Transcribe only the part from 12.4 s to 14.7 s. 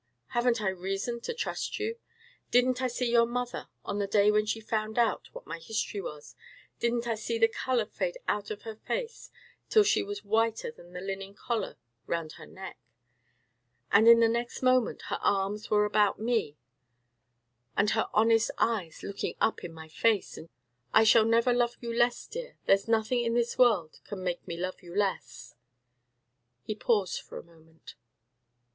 neck, and in the next